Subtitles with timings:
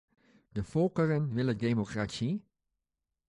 [0.51, 2.43] De volkeren willen democratie?